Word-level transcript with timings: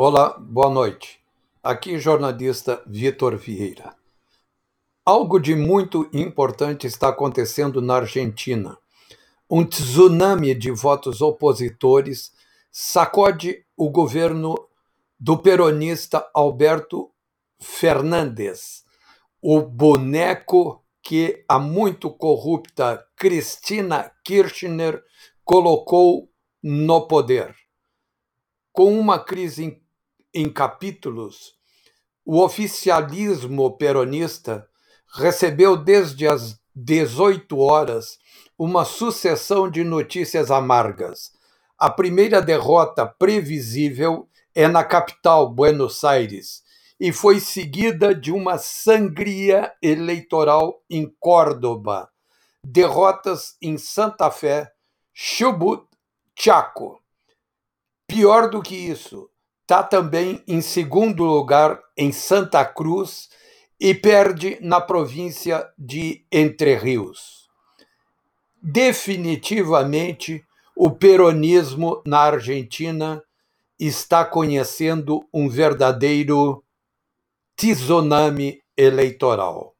Olá, 0.00 0.38
boa 0.38 0.70
noite. 0.70 1.18
Aqui 1.60 1.98
jornalista 1.98 2.80
Vitor 2.86 3.36
Vieira. 3.36 3.96
Algo 5.04 5.40
de 5.40 5.56
muito 5.56 6.08
importante 6.12 6.86
está 6.86 7.08
acontecendo 7.08 7.82
na 7.82 7.96
Argentina. 7.96 8.78
Um 9.50 9.66
tsunami 9.66 10.54
de 10.54 10.70
votos 10.70 11.20
opositores 11.20 12.30
sacode 12.70 13.66
o 13.76 13.90
governo 13.90 14.54
do 15.18 15.36
peronista 15.36 16.30
Alberto 16.32 17.10
Fernandes, 17.58 18.84
o 19.42 19.60
boneco 19.60 20.80
que 21.02 21.44
a 21.48 21.58
muito 21.58 22.08
corrupta 22.08 23.04
Cristina 23.16 24.12
Kirchner 24.24 25.02
colocou 25.44 26.30
no 26.62 27.08
poder. 27.08 27.52
Com 28.72 28.96
uma 28.96 29.18
crise 29.18 29.82
em 30.34 30.50
capítulos, 30.50 31.54
o 32.24 32.42
oficialismo 32.42 33.76
peronista 33.76 34.68
recebeu 35.14 35.76
desde 35.76 36.28
as 36.28 36.60
18 36.74 37.58
horas 37.58 38.18
uma 38.58 38.84
sucessão 38.84 39.70
de 39.70 39.82
notícias 39.82 40.50
amargas. 40.50 41.32
A 41.78 41.88
primeira 41.88 42.42
derrota 42.42 43.06
previsível 43.06 44.28
é 44.54 44.68
na 44.68 44.84
capital, 44.84 45.48
Buenos 45.48 46.04
Aires, 46.04 46.62
e 47.00 47.12
foi 47.12 47.40
seguida 47.40 48.14
de 48.14 48.32
uma 48.32 48.58
sangria 48.58 49.72
eleitoral 49.80 50.82
em 50.90 51.08
Córdoba, 51.20 52.10
derrotas 52.62 53.56
em 53.62 53.78
Santa 53.78 54.30
Fé, 54.30 54.70
Chubut, 55.14 55.86
Chaco. 56.36 57.00
Pior 58.06 58.50
do 58.50 58.60
que 58.60 58.74
isso, 58.74 59.30
está 59.68 59.82
também 59.82 60.42
em 60.48 60.62
segundo 60.62 61.24
lugar 61.24 61.78
em 61.94 62.10
Santa 62.10 62.64
Cruz 62.64 63.28
e 63.78 63.92
perde 63.92 64.56
na 64.62 64.80
província 64.80 65.68
de 65.76 66.24
Entre 66.32 66.74
Rios. 66.74 67.50
Definitivamente, 68.62 70.42
o 70.74 70.90
peronismo 70.90 72.02
na 72.06 72.20
Argentina 72.20 73.22
está 73.78 74.24
conhecendo 74.24 75.28
um 75.34 75.50
verdadeiro 75.50 76.64
tsunami 77.54 78.62
eleitoral. 78.74 79.76